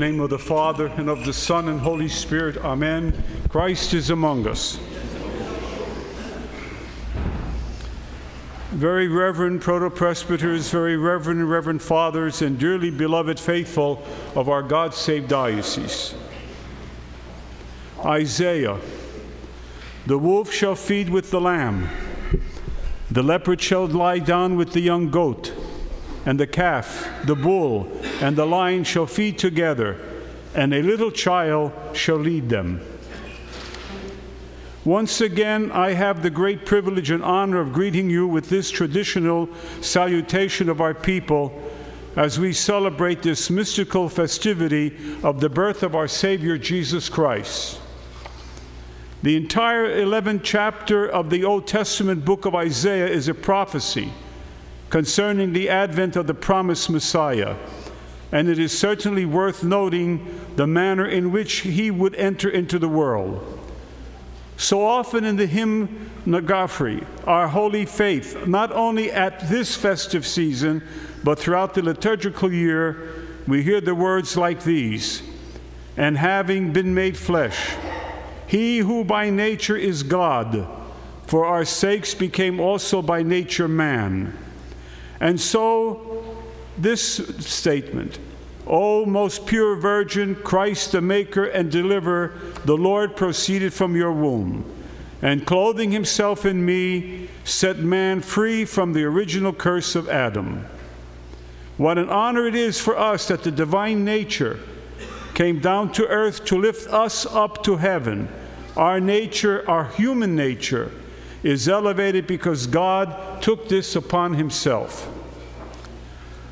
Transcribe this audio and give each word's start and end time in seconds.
Name 0.00 0.20
of 0.20 0.30
the 0.30 0.38
Father, 0.38 0.86
and 0.86 1.10
of 1.10 1.26
the 1.26 1.32
Son, 1.34 1.68
and 1.68 1.78
Holy 1.78 2.08
Spirit, 2.08 2.56
Amen. 2.56 3.22
Christ 3.50 3.92
is 3.92 4.08
among 4.08 4.46
us. 4.46 4.78
Very 8.70 9.08
reverend 9.08 9.60
proto-presbyters, 9.60 10.70
very 10.70 10.96
reverend 10.96 11.40
and 11.40 11.50
reverend 11.50 11.82
fathers, 11.82 12.40
and 12.40 12.58
dearly 12.58 12.90
beloved 12.90 13.38
faithful 13.38 14.02
of 14.34 14.48
our 14.48 14.62
God-saved 14.62 15.28
diocese. 15.28 16.14
Isaiah, 18.02 18.78
the 20.06 20.16
wolf 20.16 20.50
shall 20.50 20.76
feed 20.76 21.10
with 21.10 21.30
the 21.30 21.42
lamb, 21.42 21.90
the 23.10 23.22
leopard 23.22 23.60
shall 23.60 23.86
lie 23.86 24.18
down 24.18 24.56
with 24.56 24.72
the 24.72 24.80
young 24.80 25.10
goat, 25.10 25.52
and 26.26 26.38
the 26.38 26.46
calf, 26.46 27.08
the 27.24 27.34
bull, 27.34 27.90
and 28.20 28.36
the 28.36 28.46
lion 28.46 28.84
shall 28.84 29.06
feed 29.06 29.38
together, 29.38 29.98
and 30.54 30.74
a 30.74 30.82
little 30.82 31.10
child 31.10 31.72
shall 31.94 32.18
lead 32.18 32.48
them. 32.48 32.80
Once 34.84 35.20
again, 35.20 35.70
I 35.72 35.92
have 35.92 36.22
the 36.22 36.30
great 36.30 36.64
privilege 36.64 37.10
and 37.10 37.22
honor 37.22 37.60
of 37.60 37.72
greeting 37.72 38.08
you 38.08 38.26
with 38.26 38.48
this 38.48 38.70
traditional 38.70 39.48
salutation 39.82 40.68
of 40.68 40.80
our 40.80 40.94
people 40.94 41.52
as 42.16 42.40
we 42.40 42.52
celebrate 42.52 43.22
this 43.22 43.50
mystical 43.50 44.08
festivity 44.08 44.96
of 45.22 45.40
the 45.40 45.48
birth 45.48 45.82
of 45.82 45.94
our 45.94 46.08
Savior 46.08 46.58
Jesus 46.58 47.08
Christ. 47.08 47.78
The 49.22 49.36
entire 49.36 49.86
11th 49.86 50.40
chapter 50.42 51.06
of 51.06 51.28
the 51.28 51.44
Old 51.44 51.66
Testament 51.66 52.24
book 52.24 52.46
of 52.46 52.54
Isaiah 52.54 53.06
is 53.06 53.28
a 53.28 53.34
prophecy 53.34 54.10
concerning 54.90 55.52
the 55.52 55.68
advent 55.68 56.16
of 56.16 56.26
the 56.26 56.34
promised 56.34 56.90
Messiah, 56.90 57.56
and 58.32 58.48
it 58.48 58.58
is 58.58 58.76
certainly 58.76 59.24
worth 59.24 59.64
noting 59.64 60.40
the 60.56 60.66
manner 60.66 61.06
in 61.06 61.32
which 61.32 61.60
he 61.60 61.90
would 61.90 62.14
enter 62.16 62.50
into 62.50 62.78
the 62.78 62.88
world. 62.88 63.58
So 64.56 64.84
often 64.84 65.24
in 65.24 65.36
the 65.36 65.46
hymn 65.46 66.10
Nagafri, 66.26 67.06
our 67.26 67.48
holy 67.48 67.86
faith, 67.86 68.46
not 68.46 68.70
only 68.72 69.10
at 69.10 69.48
this 69.48 69.74
festive 69.74 70.26
season, 70.26 70.82
but 71.24 71.38
throughout 71.38 71.72
the 71.74 71.82
liturgical 71.82 72.52
year, 72.52 73.14
we 73.46 73.62
hear 73.62 73.80
the 73.80 73.94
words 73.94 74.36
like 74.36 74.64
these 74.64 75.22
And 75.96 76.16
having 76.16 76.72
been 76.72 76.94
made 76.94 77.16
flesh, 77.16 77.74
he 78.46 78.78
who 78.78 79.04
by 79.04 79.30
nature 79.30 79.76
is 79.76 80.02
God, 80.02 80.68
for 81.26 81.46
our 81.46 81.64
sakes 81.64 82.14
became 82.14 82.60
also 82.60 83.00
by 83.00 83.22
nature 83.22 83.68
man. 83.68 84.36
And 85.20 85.40
so, 85.40 86.24
this 86.78 87.16
statement 87.44 88.18
O 88.66 89.04
most 89.04 89.46
pure 89.46 89.74
Virgin, 89.76 90.34
Christ 90.36 90.92
the 90.92 91.00
Maker 91.00 91.44
and 91.44 91.70
Deliverer, 91.70 92.32
the 92.64 92.76
Lord 92.76 93.16
proceeded 93.16 93.72
from 93.72 93.96
your 93.96 94.12
womb, 94.12 94.64
and 95.22 95.46
clothing 95.46 95.90
himself 95.90 96.46
in 96.46 96.64
me, 96.64 97.28
set 97.44 97.78
man 97.78 98.20
free 98.20 98.64
from 98.64 98.92
the 98.92 99.04
original 99.04 99.52
curse 99.52 99.94
of 99.94 100.08
Adam. 100.08 100.64
What 101.78 101.98
an 101.98 102.10
honor 102.10 102.46
it 102.46 102.54
is 102.54 102.78
for 102.78 102.96
us 102.96 103.28
that 103.28 103.42
the 103.42 103.50
divine 103.50 104.04
nature 104.04 104.60
came 105.34 105.60
down 105.60 105.90
to 105.92 106.06
earth 106.06 106.44
to 106.44 106.60
lift 106.60 106.86
us 106.92 107.24
up 107.26 107.64
to 107.64 107.76
heaven. 107.76 108.28
Our 108.76 109.00
nature, 109.00 109.68
our 109.68 109.84
human 109.84 110.36
nature, 110.36 110.92
is 111.42 111.68
elevated 111.68 112.26
because 112.26 112.66
God 112.66 113.42
took 113.42 113.68
this 113.68 113.96
upon 113.96 114.34
himself. 114.34 115.08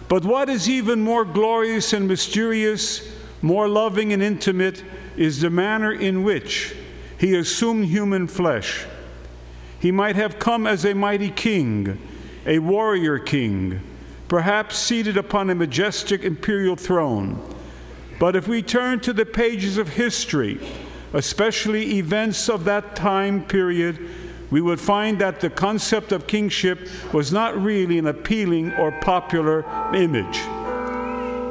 But 0.09 0.25
what 0.25 0.49
is 0.49 0.69
even 0.69 1.01
more 1.01 1.25
glorious 1.25 1.93
and 1.93 2.09
mysterious, 2.09 3.07
more 3.43 3.69
loving 3.69 4.13
and 4.13 4.23
intimate, 4.23 4.83
is 5.17 5.41
the 5.41 5.51
manner 5.51 5.93
in 5.93 6.23
which 6.23 6.75
he 7.19 7.37
assumed 7.37 7.87
human 7.87 8.27
flesh. 8.27 8.87
He 9.79 9.93
might 9.93 10.17
have 10.17 10.39
come 10.39 10.67
as 10.67 10.85
a 10.85 10.95
mighty 10.95 11.31
king, 11.31 12.01
a 12.47 12.59
warrior 12.59 13.19
king, 13.19 13.83
perhaps 14.29 14.79
seated 14.79 15.17
upon 15.17 15.51
a 15.51 15.55
majestic 15.55 16.23
imperial 16.23 16.77
throne. 16.77 17.43
But 18.19 18.35
if 18.35 18.49
we 18.49 18.63
turn 18.63 19.01
to 19.01 19.13
the 19.13 19.27
pages 19.27 19.79
of 19.79 19.91
history, 19.91 20.59
especially 21.13 21.97
events 21.99 22.49
of 22.49 22.65
that 22.65 22.97
time 22.97 23.45
period, 23.45 24.09
we 24.51 24.61
would 24.61 24.81
find 24.81 25.19
that 25.21 25.41
the 25.41 25.51
concept 25.51 26.13
of 26.13 26.27
kingship 26.27 26.89
was 27.13 27.33
not 27.33 27.61
really 27.61 27.99
an 27.99 28.07
appealing 28.07 28.73
or 28.75 28.93
popular 29.01 29.65
image. 29.95 30.41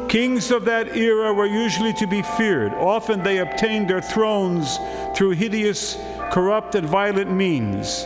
Kings 0.10 0.52
of 0.52 0.64
that 0.66 0.96
era 0.96 1.34
were 1.34 1.46
usually 1.46 1.94
to 1.94 2.08
be 2.08 2.22
feared. 2.22 2.74
Often 2.74 3.24
they 3.24 3.40
obtained 3.40 3.90
their 3.90 4.02
thrones 4.02 4.80
through 5.16 5.32
hideous, 5.32 5.98
corrupt, 6.32 6.76
and 6.76 6.88
violent 6.88 7.30
means. 7.30 8.06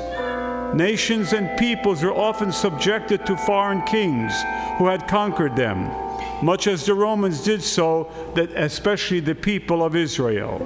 Nations 0.74 1.34
and 1.34 1.60
peoples 1.60 2.02
were 2.02 2.14
often 2.14 2.52
subjected 2.52 3.26
to 3.26 3.38
foreign 3.38 3.84
kings 3.84 4.34
who 4.78 4.88
had 4.88 5.08
conquered 5.08 5.56
them, 5.56 5.92
much 6.44 6.66
as 6.66 6.86
the 6.86 6.94
Romans 6.94 7.44
did 7.44 7.62
so, 7.62 8.10
that 8.36 8.50
especially 8.52 9.20
the 9.20 9.36
people 9.36 9.84
of 9.84 9.96
Israel. 9.96 10.60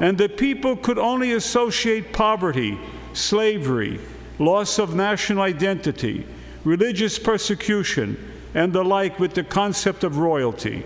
And 0.00 0.16
the 0.16 0.28
people 0.28 0.76
could 0.76 0.98
only 0.98 1.32
associate 1.32 2.12
poverty, 2.12 2.78
slavery, 3.12 4.00
loss 4.38 4.78
of 4.78 4.94
national 4.94 5.42
identity, 5.42 6.26
religious 6.64 7.18
persecution, 7.18 8.16
and 8.54 8.72
the 8.72 8.84
like 8.84 9.18
with 9.18 9.34
the 9.34 9.44
concept 9.44 10.04
of 10.04 10.18
royalty. 10.18 10.84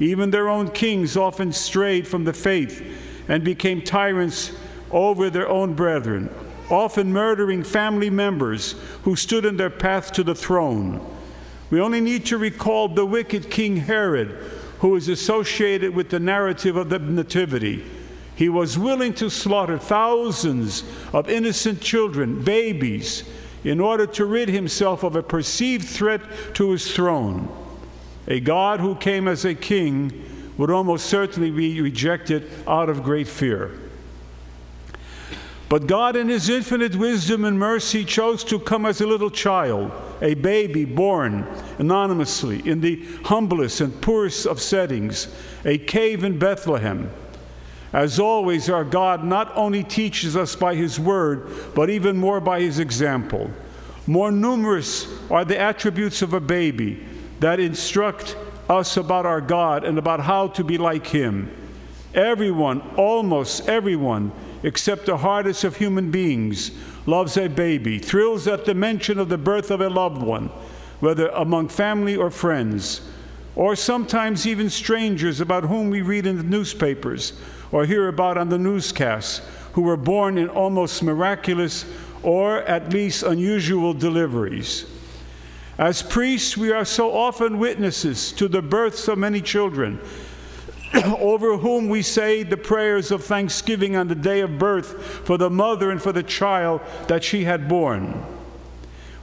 Even 0.00 0.30
their 0.30 0.48
own 0.48 0.70
kings 0.70 1.16
often 1.16 1.52
strayed 1.52 2.06
from 2.06 2.24
the 2.24 2.32
faith 2.32 2.82
and 3.28 3.44
became 3.44 3.80
tyrants 3.82 4.52
over 4.90 5.30
their 5.30 5.48
own 5.48 5.74
brethren, 5.74 6.28
often 6.70 7.12
murdering 7.12 7.62
family 7.62 8.10
members 8.10 8.72
who 9.02 9.16
stood 9.16 9.44
in 9.44 9.56
their 9.56 9.70
path 9.70 10.12
to 10.12 10.24
the 10.24 10.34
throne. 10.34 11.04
We 11.70 11.80
only 11.80 12.00
need 12.00 12.26
to 12.26 12.38
recall 12.38 12.88
the 12.88 13.06
wicked 13.06 13.50
King 13.50 13.76
Herod, 13.76 14.30
who 14.80 14.96
is 14.96 15.08
associated 15.08 15.94
with 15.94 16.10
the 16.10 16.20
narrative 16.20 16.76
of 16.76 16.88
the 16.88 16.98
Nativity 16.98 17.84
he 18.36 18.48
was 18.48 18.78
willing 18.78 19.14
to 19.14 19.30
slaughter 19.30 19.78
thousands 19.78 20.82
of 21.12 21.28
innocent 21.28 21.80
children, 21.80 22.42
babies, 22.42 23.24
in 23.62 23.80
order 23.80 24.06
to 24.06 24.24
rid 24.24 24.48
himself 24.48 25.02
of 25.02 25.16
a 25.16 25.22
perceived 25.22 25.86
threat 25.88 26.20
to 26.54 26.72
his 26.72 26.92
throne. 26.92 27.48
A 28.26 28.40
God 28.40 28.80
who 28.80 28.96
came 28.96 29.28
as 29.28 29.44
a 29.44 29.54
king 29.54 30.52
would 30.56 30.70
almost 30.70 31.06
certainly 31.06 31.50
be 31.50 31.80
rejected 31.80 32.50
out 32.66 32.88
of 32.88 33.02
great 33.02 33.28
fear. 33.28 33.78
But 35.68 35.86
God, 35.86 36.14
in 36.14 36.28
His 36.28 36.48
infinite 36.48 36.94
wisdom 36.94 37.44
and 37.44 37.58
mercy, 37.58 38.04
chose 38.04 38.44
to 38.44 38.60
come 38.60 38.86
as 38.86 39.00
a 39.00 39.06
little 39.06 39.30
child, 39.30 39.90
a 40.22 40.34
baby 40.34 40.84
born 40.84 41.46
anonymously 41.78 42.60
in 42.68 42.80
the 42.80 43.04
humblest 43.24 43.80
and 43.80 44.00
poorest 44.00 44.46
of 44.46 44.60
settings, 44.60 45.26
a 45.64 45.78
cave 45.78 46.22
in 46.22 46.38
Bethlehem 46.38 47.10
as 47.94 48.18
always, 48.18 48.68
our 48.68 48.82
God 48.82 49.22
not 49.22 49.52
only 49.54 49.84
teaches 49.84 50.36
us 50.36 50.56
by 50.56 50.74
His 50.74 50.98
Word, 50.98 51.48
but 51.76 51.88
even 51.88 52.16
more 52.16 52.40
by 52.40 52.60
His 52.60 52.80
example. 52.80 53.52
More 54.08 54.32
numerous 54.32 55.06
are 55.30 55.44
the 55.44 55.60
attributes 55.60 56.20
of 56.20 56.34
a 56.34 56.40
baby 56.40 57.06
that 57.38 57.60
instruct 57.60 58.36
us 58.68 58.96
about 58.96 59.26
our 59.26 59.40
God 59.40 59.84
and 59.84 59.96
about 59.96 60.18
how 60.18 60.48
to 60.48 60.64
be 60.64 60.76
like 60.76 61.06
Him. 61.06 61.54
Everyone, 62.14 62.80
almost 62.96 63.68
everyone, 63.68 64.32
except 64.64 65.06
the 65.06 65.18
hardest 65.18 65.62
of 65.62 65.76
human 65.76 66.10
beings, 66.10 66.72
loves 67.06 67.36
a 67.36 67.48
baby, 67.48 68.00
thrills 68.00 68.48
at 68.48 68.64
the 68.64 68.74
mention 68.74 69.20
of 69.20 69.28
the 69.28 69.38
birth 69.38 69.70
of 69.70 69.80
a 69.80 69.88
loved 69.88 70.20
one, 70.20 70.48
whether 70.98 71.28
among 71.28 71.68
family 71.68 72.16
or 72.16 72.32
friends, 72.32 73.02
or 73.56 73.76
sometimes 73.76 74.46
even 74.46 74.68
strangers 74.68 75.40
about 75.40 75.64
whom 75.64 75.90
we 75.90 76.02
read 76.02 76.26
in 76.26 76.36
the 76.36 76.42
newspapers 76.42 77.34
or 77.70 77.84
hear 77.84 78.08
about 78.08 78.36
on 78.36 78.48
the 78.48 78.58
newscasts 78.58 79.40
who 79.72 79.82
were 79.82 79.96
born 79.96 80.38
in 80.38 80.48
almost 80.48 81.02
miraculous 81.02 81.84
or 82.22 82.58
at 82.62 82.92
least 82.92 83.22
unusual 83.22 83.92
deliveries. 83.92 84.86
As 85.76 86.02
priests, 86.02 86.56
we 86.56 86.70
are 86.70 86.84
so 86.84 87.12
often 87.12 87.58
witnesses 87.58 88.32
to 88.32 88.46
the 88.48 88.62
births 88.62 89.08
of 89.08 89.18
many 89.18 89.40
children, 89.40 90.00
over 91.18 91.56
whom 91.56 91.88
we 91.88 92.00
say 92.00 92.44
the 92.44 92.56
prayers 92.56 93.10
of 93.10 93.24
thanksgiving 93.24 93.96
on 93.96 94.06
the 94.06 94.14
day 94.14 94.40
of 94.40 94.58
birth 94.58 95.02
for 95.26 95.36
the 95.36 95.50
mother 95.50 95.90
and 95.90 96.00
for 96.00 96.12
the 96.12 96.22
child 96.22 96.80
that 97.08 97.24
she 97.24 97.44
had 97.44 97.68
born. 97.68 98.24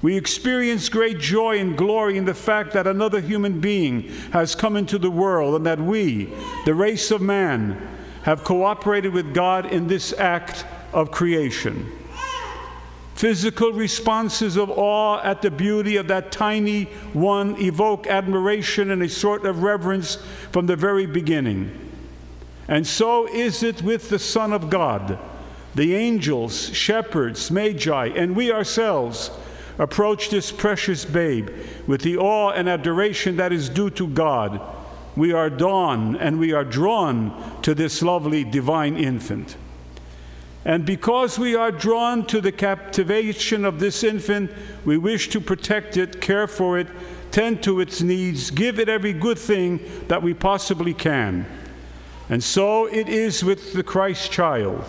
We 0.01 0.17
experience 0.17 0.89
great 0.89 1.19
joy 1.19 1.59
and 1.59 1.77
glory 1.77 2.17
in 2.17 2.25
the 2.25 2.33
fact 2.33 2.73
that 2.73 2.87
another 2.87 3.21
human 3.21 3.59
being 3.59 4.09
has 4.31 4.55
come 4.55 4.75
into 4.75 4.97
the 4.97 5.11
world 5.11 5.55
and 5.55 5.65
that 5.65 5.79
we, 5.79 6.33
the 6.65 6.73
race 6.73 7.11
of 7.11 7.21
man, 7.21 7.89
have 8.23 8.43
cooperated 8.43 9.13
with 9.13 9.33
God 9.33 9.65
in 9.67 9.87
this 9.87 10.13
act 10.13 10.65
of 10.93 11.11
creation. 11.11 11.91
Physical 13.13 13.71
responses 13.71 14.57
of 14.57 14.71
awe 14.71 15.21
at 15.21 15.43
the 15.43 15.51
beauty 15.51 15.97
of 15.97 16.07
that 16.07 16.31
tiny 16.31 16.85
one 17.13 17.55
evoke 17.61 18.07
admiration 18.07 18.89
and 18.89 19.03
a 19.03 19.09
sort 19.09 19.45
of 19.45 19.61
reverence 19.61 20.15
from 20.51 20.65
the 20.65 20.75
very 20.75 21.05
beginning. 21.05 21.77
And 22.67 22.87
so 22.87 23.27
is 23.27 23.61
it 23.61 23.83
with 23.83 24.09
the 24.09 24.17
Son 24.17 24.53
of 24.53 24.71
God. 24.71 25.19
The 25.75 25.95
angels, 25.95 26.75
shepherds, 26.75 27.51
magi, 27.51 28.07
and 28.07 28.35
we 28.35 28.51
ourselves 28.51 29.29
approach 29.81 30.29
this 30.29 30.51
precious 30.51 31.05
babe 31.05 31.49
with 31.87 32.01
the 32.01 32.15
awe 32.15 32.51
and 32.51 32.69
adoration 32.69 33.35
that 33.37 33.51
is 33.51 33.67
due 33.67 33.89
to 33.89 34.07
God. 34.07 34.61
We 35.15 35.33
are 35.33 35.49
drawn 35.49 36.15
and 36.17 36.39
we 36.39 36.53
are 36.53 36.63
drawn 36.63 37.59
to 37.63 37.73
this 37.73 38.03
lovely 38.03 38.43
divine 38.43 38.95
infant. 38.95 39.57
And 40.63 40.85
because 40.85 41.39
we 41.39 41.55
are 41.55 41.71
drawn 41.71 42.27
to 42.27 42.39
the 42.39 42.51
captivation 42.51 43.65
of 43.65 43.79
this 43.79 44.03
infant, 44.03 44.51
we 44.85 44.99
wish 44.99 45.29
to 45.29 45.41
protect 45.41 45.97
it, 45.97 46.21
care 46.21 46.45
for 46.45 46.77
it, 46.77 46.87
tend 47.31 47.63
to 47.63 47.79
its 47.79 48.01
needs, 48.01 48.51
give 48.51 48.77
it 48.77 48.87
every 48.87 49.13
good 49.13 49.39
thing 49.39 49.79
that 50.09 50.21
we 50.21 50.35
possibly 50.35 50.93
can. 50.93 51.47
And 52.29 52.43
so 52.43 52.85
it 52.85 53.09
is 53.09 53.43
with 53.43 53.73
the 53.73 53.83
Christ 53.83 54.31
child. 54.31 54.85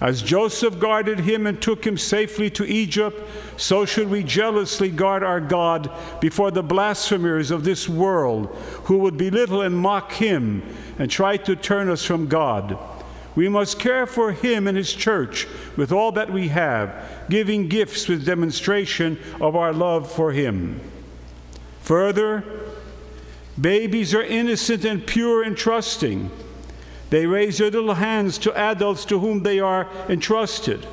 As 0.00 0.22
Joseph 0.22 0.78
guarded 0.78 1.20
him 1.20 1.46
and 1.46 1.60
took 1.60 1.86
him 1.86 1.98
safely 1.98 2.48
to 2.50 2.64
Egypt, 2.64 3.20
so 3.58 3.84
should 3.84 4.08
we 4.08 4.22
jealously 4.22 4.88
guard 4.88 5.22
our 5.22 5.40
God 5.40 5.90
before 6.20 6.50
the 6.50 6.62
blasphemers 6.62 7.50
of 7.50 7.64
this 7.64 7.86
world 7.86 8.46
who 8.84 8.96
would 8.98 9.18
belittle 9.18 9.60
and 9.60 9.76
mock 9.76 10.12
him 10.12 10.62
and 10.98 11.10
try 11.10 11.36
to 11.36 11.54
turn 11.54 11.90
us 11.90 12.02
from 12.02 12.28
God. 12.28 12.78
We 13.36 13.48
must 13.50 13.78
care 13.78 14.06
for 14.06 14.32
him 14.32 14.66
and 14.66 14.76
his 14.76 14.92
church 14.92 15.46
with 15.76 15.92
all 15.92 16.12
that 16.12 16.32
we 16.32 16.48
have, 16.48 17.26
giving 17.28 17.68
gifts 17.68 18.08
with 18.08 18.24
demonstration 18.24 19.18
of 19.38 19.54
our 19.54 19.72
love 19.72 20.10
for 20.10 20.32
him. 20.32 20.80
Further, 21.82 22.42
babies 23.60 24.14
are 24.14 24.22
innocent 24.22 24.84
and 24.84 25.06
pure 25.06 25.42
and 25.42 25.56
trusting. 25.56 26.30
They 27.10 27.26
raise 27.26 27.58
their 27.58 27.70
little 27.70 27.94
hands 27.94 28.38
to 28.38 28.56
adults 28.56 29.04
to 29.06 29.18
whom 29.18 29.42
they 29.42 29.58
are 29.58 29.88
entrusted. 30.08 30.86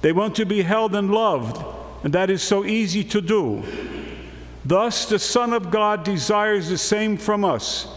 They 0.00 0.12
want 0.12 0.36
to 0.36 0.46
be 0.46 0.62
held 0.62 0.94
and 0.94 1.12
loved, 1.12 1.62
and 2.04 2.12
that 2.14 2.30
is 2.30 2.42
so 2.42 2.64
easy 2.64 3.04
to 3.04 3.20
do. 3.20 3.62
Thus, 4.64 5.06
the 5.08 5.18
Son 5.18 5.52
of 5.52 5.70
God 5.70 6.04
desires 6.04 6.68
the 6.68 6.78
same 6.78 7.16
from 7.16 7.44
us. 7.44 7.88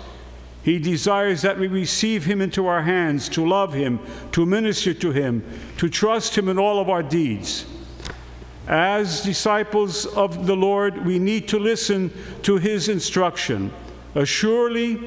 He 0.63 0.80
desires 0.80 1.44
that 1.44 1.59
we 1.59 1.68
receive 1.68 2.25
Him 2.25 2.42
into 2.42 2.65
our 2.65 2.81
hands, 2.81 3.30
to 3.30 3.48
love 3.48 3.74
Him, 3.74 4.00
to 4.31 4.48
minister 4.48 4.95
to 4.95 5.12
Him, 5.12 5.44
to 5.77 5.89
trust 5.89 6.36
Him 6.36 6.50
in 6.50 6.57
all 6.57 6.80
of 6.80 6.89
our 6.89 7.03
deeds. 7.03 7.68
As 8.68 9.21
disciples 9.21 10.07
of 10.07 10.48
the 10.48 10.56
Lord, 10.56 11.06
we 11.06 11.19
need 11.19 11.48
to 11.50 11.59
listen 11.59 12.12
to 12.41 12.57
His 12.57 12.89
instruction. 12.89 13.71
Assuredly, 14.15 15.00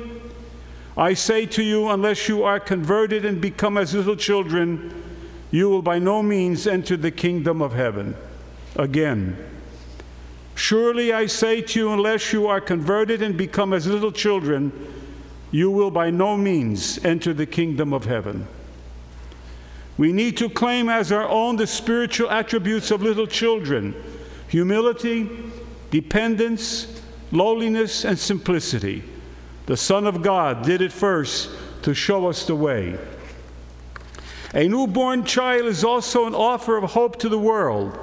I 0.98 1.14
say 1.14 1.46
to 1.46 1.62
you, 1.62 1.90
unless 1.90 2.28
you 2.28 2.42
are 2.42 2.58
converted 2.58 3.24
and 3.24 3.40
become 3.40 3.78
as 3.78 3.94
little 3.94 4.16
children, 4.16 4.92
you 5.52 5.70
will 5.70 5.80
by 5.80 6.00
no 6.00 6.24
means 6.24 6.66
enter 6.66 6.96
the 6.96 7.12
kingdom 7.12 7.62
of 7.62 7.72
heaven. 7.72 8.16
Again, 8.74 9.36
surely 10.56 11.12
I 11.12 11.26
say 11.26 11.62
to 11.62 11.78
you, 11.78 11.92
unless 11.92 12.32
you 12.32 12.48
are 12.48 12.60
converted 12.60 13.22
and 13.22 13.36
become 13.36 13.72
as 13.72 13.86
little 13.86 14.10
children, 14.10 14.72
you 15.52 15.70
will 15.70 15.92
by 15.92 16.10
no 16.10 16.36
means 16.36 17.02
enter 17.04 17.32
the 17.32 17.46
kingdom 17.46 17.92
of 17.92 18.04
heaven. 18.04 18.48
We 19.96 20.12
need 20.12 20.36
to 20.38 20.50
claim 20.50 20.88
as 20.88 21.12
our 21.12 21.28
own 21.28 21.56
the 21.56 21.68
spiritual 21.68 22.28
attributes 22.28 22.90
of 22.90 23.02
little 23.02 23.26
children 23.26 23.94
humility, 24.48 25.28
dependence, 25.90 27.02
lowliness, 27.30 28.04
and 28.04 28.18
simplicity. 28.18 29.04
The 29.68 29.76
Son 29.76 30.06
of 30.06 30.22
God 30.22 30.64
did 30.64 30.80
it 30.80 30.92
first 30.92 31.50
to 31.82 31.92
show 31.92 32.26
us 32.26 32.46
the 32.46 32.56
way. 32.56 32.98
A 34.54 34.66
newborn 34.66 35.24
child 35.24 35.66
is 35.66 35.84
also 35.84 36.24
an 36.24 36.34
offer 36.34 36.78
of 36.78 36.84
hope 36.92 37.18
to 37.18 37.28
the 37.28 37.38
world. 37.38 37.98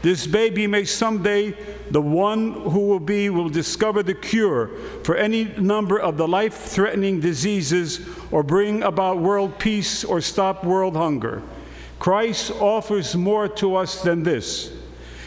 This 0.00 0.28
baby 0.28 0.68
may 0.68 0.84
someday, 0.84 1.56
the 1.90 2.00
one 2.00 2.52
who 2.52 2.86
will 2.86 3.00
be, 3.00 3.30
will 3.30 3.48
discover 3.48 4.04
the 4.04 4.14
cure 4.14 4.68
for 5.02 5.16
any 5.16 5.46
number 5.56 5.98
of 5.98 6.18
the 6.18 6.28
life 6.28 6.54
threatening 6.54 7.18
diseases 7.18 7.98
or 8.30 8.44
bring 8.44 8.84
about 8.84 9.18
world 9.18 9.58
peace 9.58 10.04
or 10.04 10.20
stop 10.20 10.62
world 10.62 10.94
hunger. 10.94 11.42
Christ 11.98 12.52
offers 12.60 13.16
more 13.16 13.48
to 13.48 13.74
us 13.74 14.02
than 14.02 14.22
this. 14.22 14.72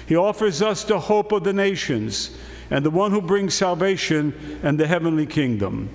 He 0.07 0.15
offers 0.15 0.61
us 0.61 0.85
the 0.85 1.01
hope 1.01 1.33
of 1.33 1.43
the 1.43 1.51
nations 1.51 2.31
and 2.71 2.83
the 2.83 2.89
one 2.89 3.11
who 3.11 3.21
brings 3.21 3.53
salvation 3.53 4.59
and 4.63 4.79
the 4.79 4.87
heavenly 4.87 5.27
kingdom. 5.27 5.89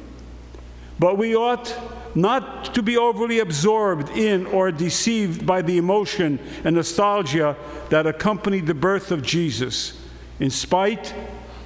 But 0.98 1.18
we 1.18 1.34
ought 1.34 1.74
not 2.14 2.74
to 2.74 2.82
be 2.82 2.96
overly 2.96 3.40
absorbed 3.40 4.10
in 4.10 4.46
or 4.46 4.70
deceived 4.70 5.44
by 5.44 5.62
the 5.62 5.76
emotion 5.76 6.38
and 6.64 6.76
nostalgia 6.76 7.56
that 7.90 8.06
accompanied 8.06 8.66
the 8.66 8.74
birth 8.74 9.10
of 9.10 9.22
Jesus. 9.22 10.00
In 10.38 10.50
spite 10.50 11.14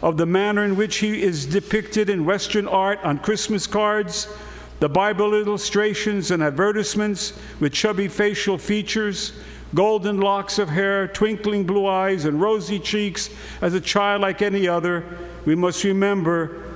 of 0.02 0.16
the 0.16 0.26
manner 0.26 0.64
in 0.64 0.76
which 0.76 0.96
he 0.96 1.22
is 1.22 1.46
depicted 1.46 2.08
in 2.08 2.24
Western 2.24 2.66
art 2.66 2.98
on 3.04 3.18
Christmas 3.18 3.66
cards, 3.66 4.28
the 4.80 4.88
Bible 4.88 5.34
illustrations 5.34 6.30
and 6.30 6.42
advertisements 6.42 7.38
with 7.60 7.72
chubby 7.72 8.08
facial 8.08 8.58
features, 8.58 9.32
golden 9.74 10.20
locks 10.20 10.58
of 10.58 10.68
hair, 10.68 11.06
twinkling 11.08 11.64
blue 11.64 11.86
eyes, 11.86 12.24
and 12.24 12.40
rosy 12.40 12.78
cheeks 12.78 13.30
as 13.60 13.74
a 13.74 13.80
child 13.80 14.22
like 14.22 14.42
any 14.42 14.66
other, 14.66 15.04
we 15.44 15.54
must 15.54 15.84
remember 15.84 16.70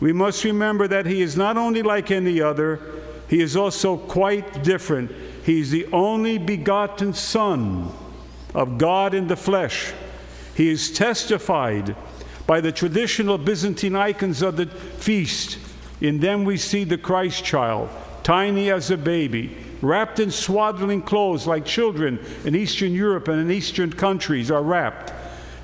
we 0.00 0.12
must 0.12 0.44
remember 0.44 0.86
that 0.88 1.06
he 1.06 1.22
is 1.22 1.34
not 1.34 1.56
only 1.56 1.82
like 1.82 2.10
any 2.10 2.40
other, 2.40 2.78
he 3.28 3.40
is 3.40 3.56
also 3.56 3.96
quite 3.96 4.62
different. 4.62 5.10
He's 5.44 5.70
the 5.70 5.86
only 5.92 6.36
begotten 6.36 7.14
Son 7.14 7.90
of 8.54 8.76
God 8.76 9.14
in 9.14 9.28
the 9.28 9.36
flesh. 9.36 9.94
He 10.54 10.68
is 10.68 10.90
testified 10.90 11.96
by 12.46 12.60
the 12.60 12.70
traditional 12.72 13.38
Byzantine 13.38 13.96
icons 13.96 14.42
of 14.42 14.56
the 14.56 14.66
feast. 14.66 15.58
In 16.00 16.20
them 16.20 16.44
we 16.44 16.58
see 16.58 16.84
the 16.84 16.98
Christ 16.98 17.44
child, 17.44 17.88
tiny 18.22 18.70
as 18.70 18.90
a 18.90 18.98
baby, 18.98 19.56
wrapped 19.84 20.18
in 20.18 20.30
swaddling 20.30 21.02
clothes 21.02 21.46
like 21.46 21.64
children 21.64 22.18
in 22.44 22.54
Eastern 22.56 22.92
Europe 22.92 23.28
and 23.28 23.40
in 23.40 23.50
Eastern 23.50 23.92
countries 23.92 24.50
are 24.50 24.62
wrapped 24.62 25.12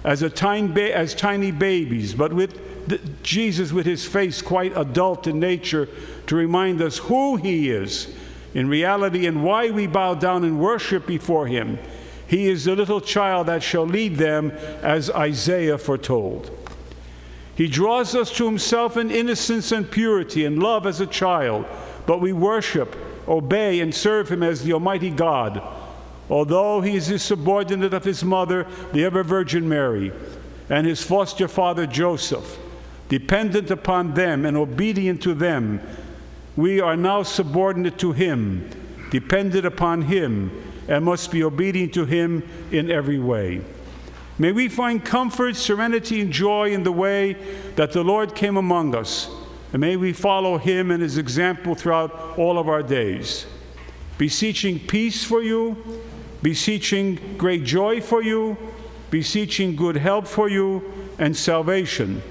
as, 0.05 0.22
a 0.22 0.31
tiny, 0.31 0.69
ba- 0.69 0.96
as 0.96 1.14
tiny 1.14 1.50
babies, 1.50 2.14
but 2.14 2.32
with 2.32 3.22
Jesus 3.22 3.72
with 3.72 3.87
his 3.87 4.06
face 4.06 4.43
quite 4.43 4.76
adult 4.76 5.26
in 5.26 5.38
nature 5.38 5.88
to 6.26 6.37
remind 6.37 6.81
us 6.81 6.99
who 6.99 7.37
he 7.37 7.70
is 7.70 8.12
in 8.54 8.68
reality 8.68 9.26
and 9.26 9.44
why 9.44 9.71
we 9.71 9.87
bow 9.87 10.14
down 10.14 10.44
and 10.44 10.61
worship 10.61 11.06
before 11.06 11.47
him. 11.47 11.78
He 12.26 12.49
is 12.49 12.64
the 12.64 12.76
little 12.76 13.00
child 13.00 13.49
that 13.49 13.62
shall 13.62 13.87
lead 13.87 14.16
them, 14.16 14.52
as 14.83 15.11
Isaiah 15.11 15.78
foretold. 15.78 16.56
He 17.56 17.66
draws 17.66 18.14
us 18.14 18.30
to 18.37 18.47
himself 18.47 18.97
in 18.97 19.11
innocence 19.11 19.73
and 19.73 19.90
purity 19.90 20.44
and 20.44 20.62
love 20.62 20.87
as 20.87 21.00
a 21.00 21.06
child, 21.06 21.66
but 22.06 22.21
we 22.21 22.33
worship 22.33 22.97
obey, 23.30 23.78
and 23.80 23.94
serve 23.94 24.28
him 24.28 24.42
as 24.42 24.64
the 24.64 24.72
Almighty 24.72 25.08
God, 25.08 25.62
although 26.28 26.80
he 26.80 26.96
is 26.96 27.06
the 27.06 27.18
subordinate 27.18 27.94
of 27.94 28.04
his 28.04 28.25
mother, 28.25 28.66
the 28.92 29.04
ever 29.04 29.22
Virgin 29.22 29.68
Mary, 29.68 30.12
and 30.68 30.87
his 30.87 31.02
foster 31.02 31.46
father 31.46 31.87
Joseph, 31.87 32.58
dependent 33.08 33.70
upon 33.70 34.14
them 34.14 34.44
and 34.44 34.56
obedient 34.56 35.22
to 35.22 35.32
them. 35.32 35.80
We 36.56 36.80
are 36.80 36.96
now 36.96 37.22
subordinate 37.22 37.99
to 37.99 38.12
him, 38.12 38.68
dependent 39.10 39.64
upon 39.64 40.02
him, 40.02 40.50
and 40.88 41.04
must 41.04 41.30
be 41.30 41.44
obedient 41.44 41.94
to 41.94 42.04
him 42.04 42.42
in 42.72 42.90
every 42.90 43.20
way. 43.20 43.62
May 44.38 44.50
we 44.52 44.68
find 44.68 45.04
comfort, 45.04 45.54
serenity, 45.54 46.20
and 46.20 46.32
joy 46.32 46.72
in 46.72 46.82
the 46.82 46.92
way 46.92 47.34
that 47.76 47.92
the 47.92 48.02
Lord 48.02 48.34
came 48.34 48.56
among 48.56 48.94
us 48.94 49.28
and 49.72 49.80
may 49.80 49.96
we 49.96 50.12
follow 50.12 50.58
him 50.58 50.90
and 50.90 51.02
his 51.02 51.18
example 51.18 51.74
throughout 51.74 52.38
all 52.38 52.58
of 52.58 52.68
our 52.68 52.82
days. 52.82 53.46
Beseeching 54.18 54.78
peace 54.78 55.24
for 55.24 55.42
you, 55.42 56.02
beseeching 56.42 57.36
great 57.38 57.64
joy 57.64 58.00
for 58.00 58.22
you, 58.22 58.56
beseeching 59.10 59.76
good 59.76 59.96
help 59.96 60.26
for 60.26 60.48
you, 60.48 60.82
and 61.18 61.36
salvation 61.36 62.22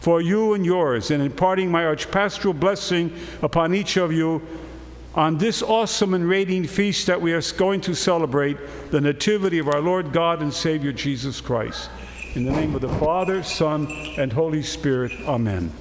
for 0.00 0.20
you 0.20 0.52
and 0.52 0.66
yours, 0.66 1.10
and 1.10 1.22
imparting 1.22 1.70
my 1.70 1.82
archpastoral 1.82 2.58
blessing 2.58 3.10
upon 3.40 3.74
each 3.74 3.96
of 3.96 4.12
you 4.12 4.42
on 5.14 5.38
this 5.38 5.62
awesome 5.62 6.12
and 6.12 6.28
radiant 6.28 6.68
feast 6.68 7.06
that 7.06 7.20
we 7.20 7.32
are 7.32 7.40
going 7.56 7.80
to 7.80 7.94
celebrate 7.94 8.58
the 8.90 9.00
Nativity 9.00 9.58
of 9.58 9.68
our 9.68 9.80
Lord 9.80 10.12
God 10.12 10.42
and 10.42 10.52
Savior 10.52 10.92
Jesus 10.92 11.40
Christ. 11.40 11.88
In 12.34 12.44
the 12.44 12.52
name 12.52 12.74
of 12.74 12.80
the 12.80 12.88
Father, 12.88 13.42
Son, 13.42 13.86
and 14.18 14.32
Holy 14.32 14.62
Spirit, 14.62 15.12
Amen. 15.26 15.72